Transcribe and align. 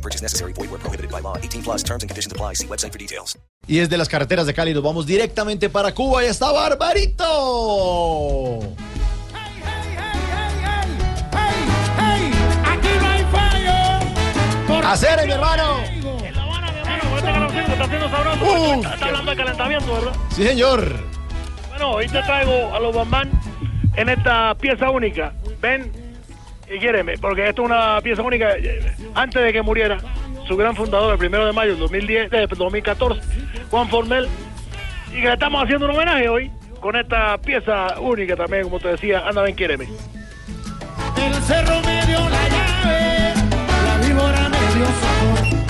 No 0.00 0.02
purchase 0.02 0.22
necessary. 0.22 0.54
Void 0.54 0.70
where 0.70 0.80
prohibited 0.80 1.10
by 1.10 1.20
law. 1.20 1.36
18 1.36 1.62
plus 1.62 1.82
terms 1.82 2.02
and 2.02 2.08
conditions 2.08 2.32
apply. 2.32 2.54
See 2.54 2.66
website 2.66 2.90
for 2.92 2.98
details. 2.98 3.38
Y 3.66 3.76
desde 3.80 3.98
las 3.98 4.08
carreteras 4.08 4.46
de 4.46 4.54
Cali 4.54 4.72
nos 4.72 4.82
vamos 4.82 5.04
directamente 5.04 5.68
para 5.68 5.92
Cuba 5.92 6.24
y 6.24 6.28
está 6.28 6.50
Barbarito. 6.50 7.26
Hacer, 14.82 15.24
mi 15.24 15.32
hermano. 15.32 15.78
En 16.24 16.34
La 16.34 16.42
Habana, 16.42 16.72
mi 16.72 16.78
hermano, 16.80 17.02
con 17.10 17.20
calorcito 17.20 17.66
que 17.66 17.72
está 17.72 17.84
haciendo 17.84 18.08
sabroso. 18.10 18.44
Uh, 18.44 18.74
está, 18.76 18.94
está 18.94 19.06
hablando 19.06 19.30
de 19.30 19.36
calentamiento, 19.36 19.92
¿verdad? 19.92 20.12
Sí, 20.30 20.42
señor. 20.42 20.96
Bueno, 21.68 21.90
hoy 21.92 22.08
te 22.08 22.20
traigo 22.22 22.74
a 22.74 22.80
los 22.80 22.92
bambán 22.92 23.30
en 23.94 24.08
esta 24.08 24.56
pieza 24.56 24.90
única. 24.90 25.32
Ven 25.60 25.92
y 26.70 26.78
quiéreme, 26.78 27.18
porque 27.18 27.48
esto 27.48 27.62
es 27.62 27.66
una 27.66 28.00
pieza 28.00 28.22
única. 28.22 28.54
Antes 29.14 29.42
de 29.42 29.52
que 29.52 29.62
muriera, 29.62 29.98
su 30.46 30.56
gran 30.56 30.76
fundador, 30.76 31.12
el 31.12 31.18
primero 31.18 31.44
de 31.44 31.52
mayo 31.52 31.72
del 31.72 31.80
2010, 31.80 32.32
eh, 32.32 32.46
2014, 32.48 33.20
Juan 33.70 33.88
Formel, 33.88 34.28
y 35.10 35.14
que 35.14 35.26
le 35.26 35.32
estamos 35.32 35.62
haciendo 35.62 35.86
un 35.86 35.92
homenaje 35.92 36.28
hoy 36.28 36.50
con 36.80 36.96
esta 36.96 37.36
pieza 37.38 37.98
única 38.00 38.36
también, 38.36 38.64
como 38.64 38.78
te 38.78 38.88
decía, 38.88 39.26
anda, 39.26 39.42
ven, 39.42 39.54
quiéreme. 39.54 39.88
El 41.16 41.34
cerro 41.42 41.80
me 41.82 42.06
dio 42.06 42.20
la 42.20 42.48
llave, 42.48 43.34
la 43.84 44.06
víbora 44.06 44.48
me 44.48 44.58
dio 44.74 44.86
sabor. 44.86 45.60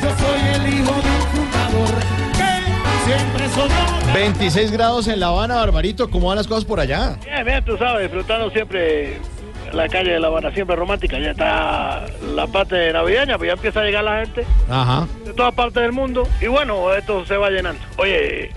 Yo 0.00 0.10
soy 0.18 0.40
el 0.54 0.74
hijo 0.74 0.92
de 0.92 1.10
un 1.10 1.26
fundador 1.32 1.94
que 2.32 3.10
siempre 3.10 3.48
soñó. 3.48 4.14
26 4.14 4.70
grados 4.70 5.08
en 5.08 5.18
La 5.18 5.26
Habana, 5.26 5.56
Barbarito. 5.56 6.08
¿Cómo 6.08 6.28
van 6.28 6.36
las 6.36 6.46
cosas 6.46 6.64
por 6.64 6.78
allá? 6.78 7.18
Bien, 7.24 7.44
bien, 7.44 7.64
tú 7.64 7.76
sabes, 7.76 8.02
disfrutando 8.02 8.48
siempre 8.50 9.18
la 9.74 9.88
calle 9.88 10.12
de 10.12 10.20
La 10.20 10.28
Habana, 10.28 10.50
siempre 10.52 10.76
romántica. 10.76 11.18
Ya 11.18 11.30
está 11.32 12.06
la 12.34 12.46
parte 12.46 12.92
navideña, 12.92 13.36
pues 13.38 13.48
ya 13.48 13.54
empieza 13.54 13.80
a 13.80 13.84
llegar 13.84 14.04
la 14.04 14.20
gente 14.20 14.44
Ajá. 14.68 15.06
de 15.24 15.32
todas 15.32 15.54
partes 15.54 15.82
del 15.82 15.92
mundo. 15.92 16.28
Y 16.40 16.46
bueno, 16.46 16.92
esto 16.94 17.24
se 17.26 17.36
va 17.36 17.50
llenando. 17.50 17.80
Oye, 17.96 18.50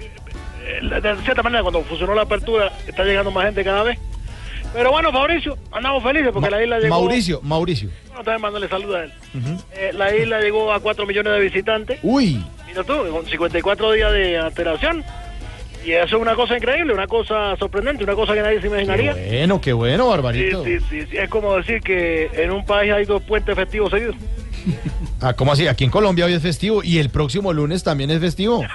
de 0.82 1.16
cierta 1.24 1.44
manera, 1.44 1.62
cuando 1.64 1.82
funcionó 1.84 2.14
la 2.14 2.24
apertura, 2.24 2.72
está 2.88 3.04
llegando 3.04 3.32
más 3.32 3.46
gente 3.46 3.64
cada 3.64 3.84
vez. 3.84 4.00
Pero 4.74 4.92
bueno, 4.92 5.12
Fabricio, 5.12 5.58
andamos 5.72 6.04
felices 6.04 6.30
porque 6.34 6.50
la 6.50 6.62
isla 6.62 6.80
llegó. 6.80 7.00
Mauricio, 7.00 7.40
Mauricio. 7.42 7.90
Bueno, 8.08 8.24
también 8.24 8.42
mándale 8.42 8.68
saludos 8.68 8.96
a 8.98 9.04
él. 9.06 9.14
Eh, 9.74 9.92
la 9.94 10.14
isla 10.16 10.42
llegó 10.42 10.72
a 10.74 10.80
4 10.80 11.06
millones 11.06 11.34
de 11.34 11.40
visitantes. 11.40 12.00
Uy. 12.04 12.44
Mira 12.68 12.84
tú, 12.84 12.94
con 13.12 13.26
54 13.26 13.92
días 13.94 14.12
de 14.12 14.38
alteración. 14.38 15.04
Y 15.88 15.94
eso 15.94 16.18
es 16.18 16.22
una 16.22 16.36
cosa 16.36 16.58
increíble, 16.58 16.94
una 16.94 17.08
cosa 17.08 17.56
sorprendente, 17.56 18.04
una 18.04 18.14
cosa 18.14 18.34
que 18.34 18.42
nadie 18.42 18.58
se 18.58 18.64
Qué 18.64 18.68
imaginaría. 18.68 19.14
bueno, 19.14 19.62
qué 19.62 19.72
bueno, 19.72 20.10
Barbarito. 20.10 20.66
sí, 20.66 20.80
sí, 20.90 21.04
sí. 21.10 21.18
Es 21.18 21.30
como 21.30 21.56
decir 21.56 21.80
que 21.80 22.30
en 22.34 22.52
un 22.52 22.66
país 22.66 22.92
hay 22.92 23.06
dos 23.06 23.24
puentes 23.24 23.56
festivos 23.56 23.92
seguidos. 23.92 24.16
Ah, 25.22 25.34
¿cómo 25.34 25.54
así? 25.54 25.68
Aquí 25.68 25.84
en 25.84 25.90
Colombia 25.90 26.26
hoy 26.26 26.34
es 26.34 26.44
festivo 26.44 26.84
y 26.84 27.00
el 27.00 27.10
próximo 27.10 27.52
lunes 27.52 27.84
también 27.84 28.12
es 28.12 28.20
festivo. 28.20 28.62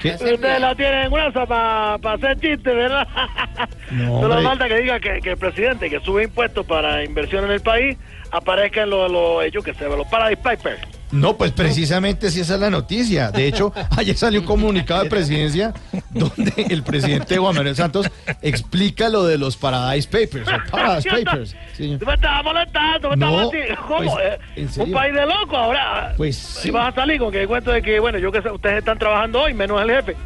¿Qué? 0.00 0.12
Ustedes 0.12 0.60
la 0.60 0.74
tienen 0.76 1.10
gruesa 1.10 1.44
para 1.46 1.94
hacer 1.94 2.38
chistes, 2.38 2.62
¿verdad? 2.64 3.08
No, 3.90 4.20
Solo 4.20 4.40
falta 4.42 4.68
que 4.68 4.76
diga 4.76 5.00
que, 5.00 5.20
que 5.20 5.30
el 5.32 5.36
presidente 5.36 5.90
que 5.90 6.00
sube 6.00 6.24
impuestos 6.24 6.64
para 6.64 7.04
inversión 7.04 7.44
en 7.44 7.50
el 7.50 7.60
país 7.60 7.98
aparezca 8.30 8.84
en 8.84 8.90
los, 8.90 9.10
los 9.10 9.50
yo 9.52 9.62
qué 9.62 9.74
sé, 9.74 9.86
los 9.88 10.06
Paradise 10.06 10.40
Papers. 10.42 10.80
No, 11.12 11.36
pues 11.36 11.52
precisamente 11.52 12.30
sí 12.30 12.40
esa 12.40 12.54
es 12.54 12.60
la 12.60 12.70
noticia. 12.70 13.30
De 13.30 13.46
hecho, 13.46 13.72
ayer 13.96 14.16
salió 14.16 14.40
un 14.40 14.46
comunicado 14.46 15.04
de 15.04 15.10
presidencia 15.10 15.72
donde 16.10 16.52
el 16.70 16.82
presidente 16.82 17.36
Juan 17.36 17.54
Manuel 17.54 17.76
Santos 17.76 18.10
explica 18.40 19.08
lo 19.08 19.24
de 19.24 19.38
los 19.38 19.56
Paradise 19.56 20.08
Papers. 20.08 20.48
o 20.48 20.70
Paradise 20.70 21.08
Papers. 21.10 21.56
Sí. 21.76 21.96
Tú 22.00 22.06
me 22.06 22.14
estás 22.14 22.42
molestando, 22.42 23.10
me 23.10 23.16
No, 23.16 23.40
así. 23.40 23.58
¿Cómo? 23.86 24.14
pues, 24.14 24.24
Eh, 24.24 24.38
¿en 24.76 24.80
un 24.82 24.92
país 24.92 25.14
de 25.14 25.26
locos 25.26 25.54
ahora. 25.54 26.14
Pues 26.16 26.36
sí. 26.36 26.70
vas 26.70 26.92
a 26.92 26.94
salir 26.94 27.18
con 27.18 27.30
que 27.30 27.46
cuento 27.46 27.70
de 27.70 27.82
que, 27.82 28.00
bueno, 28.00 28.18
yo 28.18 28.32
que 28.32 28.40
sé, 28.42 28.50
ustedes 28.50 28.78
están 28.78 28.98
trabajando 28.98 29.42
hoy, 29.42 29.54
menos 29.54 29.80
el 29.82 29.90
jefe. 29.90 30.16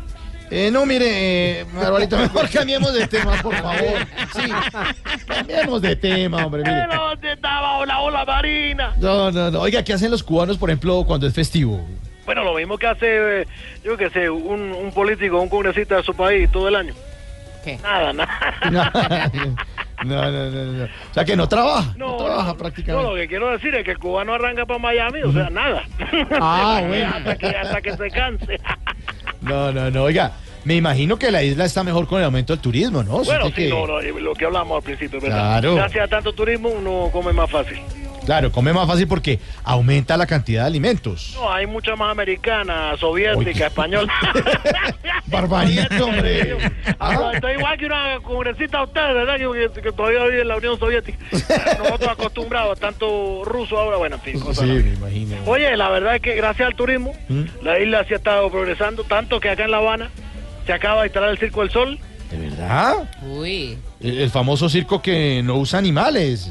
Eh, 0.50 0.70
no, 0.72 0.86
mire, 0.86 1.60
eh, 1.60 1.64
mejor 1.74 2.48
cambiemos 2.50 2.92
de 2.94 3.06
tema, 3.08 3.32
por 3.42 3.54
favor. 3.54 4.06
Sí, 4.34 4.52
cambiemos 5.26 5.82
de 5.82 5.96
tema, 5.96 6.46
hombre, 6.46 6.62
mire. 6.62 6.86
Pero 6.88 7.12
si 7.20 7.26
estaba 7.28 7.84
la 7.84 8.00
ola 8.00 8.24
marina. 8.24 8.94
No, 8.98 9.30
no, 9.32 9.50
no. 9.50 9.60
Oiga, 9.60 9.82
¿qué 9.82 9.92
hacen 9.92 10.10
los 10.10 10.22
cubanos, 10.22 10.56
por 10.56 10.70
ejemplo, 10.70 11.04
cuando 11.04 11.26
es 11.26 11.34
festivo? 11.34 11.84
Bueno, 12.24 12.44
lo 12.44 12.54
mismo 12.54 12.76
que 12.78 12.86
hace, 12.86 13.42
eh, 13.42 13.46
yo 13.84 13.96
que 13.96 14.10
sé, 14.10 14.30
un, 14.30 14.72
un 14.72 14.92
político, 14.92 15.40
un 15.40 15.48
congresista 15.48 15.96
de 15.96 16.02
su 16.02 16.14
país 16.14 16.50
todo 16.50 16.68
el 16.68 16.74
año. 16.76 16.94
¿Qué? 17.64 17.78
Nada, 17.82 18.12
nada. 18.12 19.30
No, 20.04 20.14
no, 20.14 20.30
no, 20.30 20.50
no, 20.50 20.72
no. 20.72 20.84
O 20.84 21.14
sea, 21.14 21.24
que 21.24 21.34
no 21.36 21.48
trabaja. 21.48 21.94
No, 21.96 22.10
No, 22.10 22.16
trabaja 22.18 22.42
no, 22.42 22.48
no, 22.48 22.56
prácticamente. 22.58 23.08
lo 23.10 23.16
que 23.16 23.26
quiero 23.28 23.50
decir 23.50 23.74
es 23.74 23.82
que 23.82 23.92
el 23.92 23.98
cubano 23.98 24.34
arranca 24.34 24.66
para 24.66 24.78
Miami, 24.78 25.22
o 25.22 25.32
sea, 25.32 25.48
nada. 25.48 25.84
Ah, 26.38 26.82
bueno. 26.86 27.12
hasta, 27.16 27.36
que, 27.38 27.46
hasta 27.46 27.80
que 27.80 27.96
se 27.96 28.10
canse. 28.10 28.60
No, 29.46 29.72
no, 29.72 29.90
no. 29.90 30.02
Oiga, 30.04 30.32
me 30.64 30.74
imagino 30.74 31.16
que 31.18 31.30
la 31.30 31.42
isla 31.42 31.64
está 31.64 31.84
mejor 31.84 32.06
con 32.06 32.18
el 32.18 32.24
aumento 32.24 32.52
del 32.52 32.60
turismo, 32.60 33.02
¿no? 33.02 33.22
bueno, 33.24 33.46
sí, 33.46 33.52
que- 33.52 33.68
no, 33.68 33.86
no, 33.86 34.00
lo 34.00 34.34
que 34.34 34.44
hablamos 34.44 34.76
al 34.78 34.82
principio, 34.82 35.20
¿verdad? 35.20 35.36
Claro. 35.60 35.74
Gracias 35.76 36.04
a 36.04 36.08
tanto 36.08 36.32
turismo 36.32 36.68
uno 36.68 37.08
come 37.12 37.32
más 37.32 37.50
fácil. 37.50 37.78
Claro, 38.26 38.52
come 38.52 38.72
más 38.72 38.86
fácil 38.86 39.06
porque 39.08 39.38
aumenta 39.64 40.16
la 40.16 40.26
cantidad 40.26 40.62
de 40.62 40.66
alimentos. 40.66 41.32
No, 41.36 41.50
hay 41.50 41.66
mucha 41.66 41.96
más 41.96 42.10
americana, 42.10 42.92
soviética, 42.98 43.38
Oye. 43.38 43.66
española. 43.66 44.12
Barbarito, 45.26 46.04
hombre. 46.06 46.56
Ah, 46.98 47.30
Estoy 47.34 47.52
igual 47.54 47.78
que 47.78 47.86
una 47.86 48.18
congresista 48.22 48.78
de 48.78 48.84
ustedes, 48.84 49.14
¿verdad? 49.14 49.36
Que, 49.36 49.80
que 49.82 49.92
todavía 49.92 50.24
vive 50.24 50.42
en 50.42 50.48
la 50.48 50.56
Unión 50.56 50.78
Soviética. 50.78 51.18
Nosotros 51.78 52.08
acostumbrados 52.10 52.76
a 52.78 52.80
tanto 52.80 53.44
ruso 53.44 53.78
ahora, 53.78 53.96
bueno, 53.98 54.16
en 54.16 54.22
fin, 54.22 54.40
cosas 54.40 54.64
Sí, 54.64 54.72
me 54.72 54.94
imagino. 54.94 55.36
Oye, 55.46 55.76
la 55.76 55.88
verdad 55.90 56.16
es 56.16 56.22
que 56.22 56.34
gracias 56.34 56.66
al 56.68 56.74
turismo, 56.74 57.12
¿Mm? 57.28 57.42
la 57.62 57.78
isla 57.78 58.04
sí 58.08 58.14
ha 58.14 58.16
estado 58.16 58.50
progresando, 58.50 59.04
tanto 59.04 59.38
que 59.40 59.50
acá 59.50 59.64
en 59.64 59.70
La 59.70 59.76
Habana 59.78 60.10
se 60.66 60.72
acaba 60.72 61.02
de 61.02 61.08
instalar 61.08 61.30
el 61.30 61.38
Circo 61.38 61.60
del 61.60 61.70
Sol. 61.70 61.98
¿De 62.30 62.38
verdad? 62.38 63.08
Uy. 63.22 63.78
El, 64.00 64.18
el 64.18 64.30
famoso 64.30 64.68
circo 64.68 65.00
que 65.02 65.42
no 65.44 65.56
usa 65.56 65.78
animales. 65.78 66.50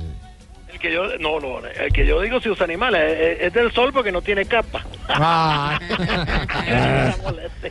El 0.86 0.92
que 0.92 0.94
yo, 0.94 1.18
no, 1.20 1.40
no, 1.40 1.66
el 1.66 1.92
que 1.92 2.06
yo 2.06 2.22
digo 2.22 2.40
si 2.40 2.48
usa 2.50 2.64
animales, 2.66 3.02
es, 3.20 3.42
es 3.48 3.54
del 3.54 3.72
sol 3.72 3.92
porque 3.92 4.12
no 4.12 4.22
tiene 4.22 4.46
capa. 4.46 4.86
Ah. 5.10 5.80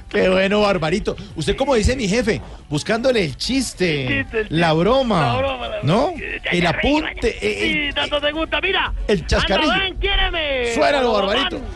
Qué 0.08 0.28
bueno, 0.28 0.62
Barbarito. 0.62 1.14
Usted, 1.36 1.54
como 1.56 1.76
dice 1.76 1.94
mi 1.94 2.08
jefe, 2.08 2.40
buscándole 2.68 3.24
el 3.24 3.36
chiste, 3.36 4.06
El 4.18 4.24
chiste, 4.24 4.40
el 4.40 4.46
la 4.60 4.68
chiste, 4.70 4.80
broma, 4.80 5.26
la 5.26 5.36
broma, 5.36 5.68
la- 5.68 5.82
¿no? 5.84 6.12
Ya, 6.16 6.50
El 6.50 6.62
ya, 6.62 6.70
apunte. 6.70 7.32
Sí, 7.40 7.46
eh, 7.46 7.88
eh, 7.88 7.92
tanto 7.94 8.20
te 8.20 8.32
gusta, 8.32 8.60
mira. 8.60 8.92
el 9.06 9.24
chascarrillo. 9.26 9.70
Anda, 9.70 9.84
ven, 9.84 9.96
quiéreme. 9.98 10.72
Barbarito. 10.76 11.60
van. 11.60 11.68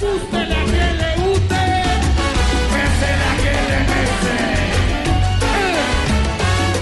Gústele 0.00 0.54
a 0.54 0.64
quien 0.64 0.98
le 0.98 1.14
guste, 1.16 1.54
pésele 2.72 3.24
a 3.30 3.34
quien 3.40 3.62
le 3.70 3.78
pese. 3.90 4.38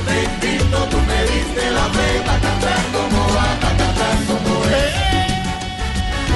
Te 0.06 0.46
invito, 0.48 0.78
tú 0.90 0.96
me 0.96 1.22
diste 1.24 1.70
la 1.72 1.84
fe, 1.84 2.20
pa' 2.24 2.38
cantar 2.40 2.82
como 2.92 3.17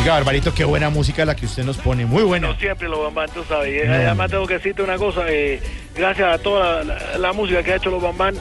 Oiga, 0.02 0.14
Barbarito, 0.14 0.52
qué 0.52 0.64
buena 0.64 0.90
música 0.90 1.24
la 1.24 1.36
que 1.36 1.46
usted 1.46 1.62
nos 1.64 1.76
pone. 1.78 2.04
Muy 2.06 2.24
buena. 2.24 2.48
No 2.48 2.56
siempre 2.56 2.88
lo 2.88 3.02
bambán, 3.04 3.28
tú 3.32 3.44
sabes. 3.48 3.86
No. 3.88 3.94
Además 3.94 4.30
tengo 4.30 4.46
que 4.48 4.54
decirte 4.54 4.82
una 4.82 4.96
cosa, 4.96 5.22
eh, 5.28 5.60
gracias 5.96 6.34
a 6.34 6.38
toda 6.38 6.82
la, 6.82 6.94
la- 6.94 7.18
la 7.18 7.32
música 7.32 7.62
que 7.62 7.72
ha 7.72 7.76
hecho 7.76 7.88
los 7.90 8.02
bambán, 8.02 8.34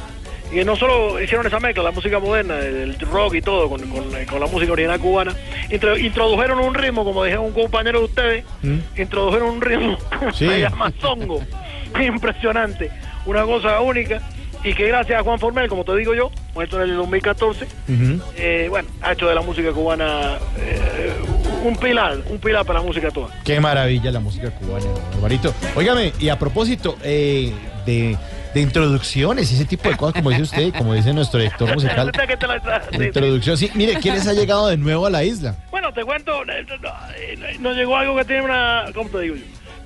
y 0.52 0.63
no 0.66 0.75
solo 0.75 1.22
hicieron 1.22 1.46
esa 1.46 1.60
mezcla, 1.60 1.84
la 1.84 1.92
música 1.92 2.18
moderna, 2.19 2.58
el 2.58 2.98
rock 3.00 3.36
y 3.36 3.42
todo, 3.44 3.69
con, 3.69 3.80
con- 3.90 4.25
con 4.25 4.40
la 4.40 4.48
música 4.48 4.72
original 4.72 5.00
cubana, 5.00 5.36
intro- 5.69 5.98
introdujeron 6.00 6.60
un 6.60 6.74
ritmo, 6.74 7.06
como 7.06 7.24
dijeron 7.24 7.46
un 7.46 7.54
compañero 7.54 8.00
de 8.00 8.06
ustedes, 8.06 8.46
¿Mm? 8.64 8.80
introdujeron 8.98 9.50
un 9.52 9.62
ritmo, 9.62 9.98
Sí. 10.34 10.48
se 10.48 10.62
llama 10.62 10.92
zongo, 11.00 11.44
impresionante, 12.04 12.90
una 13.28 13.44
cosa 13.44 13.80
única, 13.81 14.19
y 14.64 14.74
que 14.75 14.88
gracias 14.88 15.19
a 15.19 15.24
Juan 15.24 15.40
Formel, 15.40 15.68
como 15.69 15.84
te 15.84 15.96
digo 15.96 16.14
yo, 16.14 16.31
muerto 16.54 16.75
en 16.81 16.90
el 16.90 16.96
2014, 16.96 17.66
Ujú. 17.66 18.22
eh, 18.36 18.68
bueno, 18.69 18.90
ha 19.02 19.14
hecho 19.14 19.28
de 19.28 19.34
la 19.36 19.42
música 19.42 19.72
cubana 19.72 20.38
eh, 20.57 21.14
un 21.63 21.75
pilar, 21.78 22.18
un 22.30 22.40
pilar 22.40 22.66
para 22.66 22.80
la 22.80 22.86
música 22.86 23.12
toda. 23.12 23.30
Qué 23.44 23.60
maravilla 23.60 24.12
la 24.12 24.19
música 24.19 24.52
cubana, 24.52 24.86
Barbarito. 25.13 25.54
Óigame, 25.75 26.13
y 26.19 26.30
a 26.30 26.38
propósito 26.38 26.98
eh, 27.04 27.52
de, 27.86 28.18
de 28.54 28.62
introducciones 28.62 29.52
y 29.52 29.56
ese 29.56 29.66
tipo 29.66 29.90
de 29.90 29.98
cosas, 29.98 30.16
como 30.16 30.30
dice 30.30 30.44
usted, 30.44 30.74
como 30.78 30.94
dice 30.94 31.13
nuestro 31.13 31.40
director 31.40 31.72
musical. 31.74 32.12
La-. 32.12 33.06
Introducción, 33.06 33.58
sí. 33.58 33.72
Mire, 33.75 33.96
¿quiénes 33.96 34.28
ha 34.28 34.34
llegado 34.34 34.68
de 34.68 34.78
nuevo 34.78 35.06
a 35.06 35.10
la 35.10 35.24
isla? 35.24 35.56
Bueno, 35.72 35.81
no, 35.90 35.94
te 35.94 36.04
cuento, 36.04 36.44
eh, 36.44 36.66
no, 36.81 36.90
eh, 37.18 37.58
nos 37.60 37.75
llegó 37.75 37.98
algo 37.98 38.16
que 38.16 38.25
tiene 38.25 38.44
una, 38.44 38.86
¿cómo 38.94 39.10
te 39.10 39.19
digo 39.19 39.36
yo? 39.36 39.44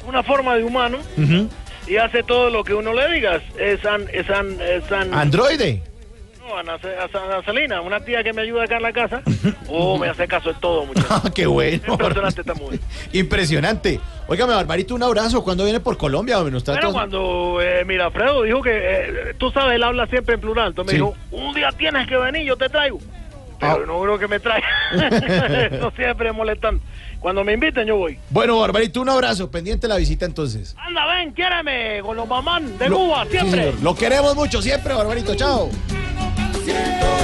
Una 0.08 0.22
forma 0.22 0.56
de 0.56 0.64
humano 0.64 1.00
y 1.88 1.98
hace 1.98 2.24
todo 2.24 2.50
lo 2.50 2.64
que 2.64 2.74
uno 2.74 2.94
le 2.94 3.14
diga. 3.14 3.42
Es 3.60 3.80
San, 3.82 4.06
es 4.14 4.26
San, 4.28 4.60
es 4.62 4.84
San, 4.86 5.14
Androide. 5.14 5.82
No, 6.64 6.72
Ana, 6.74 6.80
Ana 7.14 7.44
Celina, 7.44 7.82
una 7.82 8.00
tía 8.00 8.24
que 8.24 8.34
me 8.34 8.42
ayuda 8.44 8.64
acá 8.64 8.78
en 8.78 8.84
la 8.84 8.94
casa. 8.94 9.22
Oh, 9.68 9.98
me 9.98 10.08
hace 10.08 10.28
caso 10.28 10.50
de 10.50 10.60
todo, 10.60 10.86
muchachos. 10.86 11.10
Ah, 11.26 11.30
qué 11.34 11.48
bueno. 11.48 11.82
Impresionante 11.88 12.42
esta 12.42 12.54
mujer. 12.54 12.80
Impresionante. 13.14 14.00
Óigame, 14.28 14.54
Barbarito, 14.54 14.94
un 14.94 15.02
abrazo. 15.04 15.44
¿Cuándo 15.44 15.64
viene 15.64 15.80
por 15.80 15.98
Colombia? 15.98 16.38
Bueno, 16.40 16.60
cuando 16.94 17.60
eh, 17.62 17.84
mira, 17.84 18.06
Alfredo 18.06 18.44
dijo 18.44 18.62
que, 18.62 18.70
eh, 18.74 19.34
tú 19.40 19.50
sabes, 19.52 19.76
él 19.76 19.84
habla 19.84 20.06
siempre 20.08 20.36
en 20.36 20.42
plural. 20.42 20.68
Entonces 20.70 20.96
Sí. 20.96 21.02
me 21.02 21.08
dijo, 21.10 21.18
un 21.32 21.54
día 21.56 21.70
tienes 21.76 22.08
que 22.08 22.16
venir, 22.16 22.44
yo 22.44 22.56
te 22.56 22.70
traigo. 22.70 23.00
Pero 23.60 23.74
Ah. 23.74 23.80
no 23.88 24.02
creo 24.02 24.20
que 24.20 24.28
me 24.28 24.40
traiga. 24.40 24.68
no 25.82 25.92
siempre 25.92 26.32
molestando. 26.32 26.82
Cuando 27.20 27.44
me 27.44 27.54
inviten, 27.54 27.88
yo 27.88 27.98
voy. 27.98 28.20
Bueno, 28.30 28.60
Barbarito, 28.60 29.02
un 29.02 29.10
abrazo. 29.10 29.50
Pendiente 29.50 29.88
la 29.88 29.96
visita 29.98 30.26
entonces. 30.26 30.76
Anda, 30.78 31.08
ven, 31.08 31.32
quiéreme 31.34 32.02
con 32.04 32.16
los 32.16 32.28
mamán 32.28 32.78
de 32.78 32.88
Cuba, 32.88 33.26
siempre. 33.26 33.74
Lo 33.82 33.96
queremos 33.96 34.36
mucho 34.36 34.62
siempre, 34.62 34.94
Barbarito. 34.94 35.34
Chao. 35.36 35.70
Siento 36.66 37.15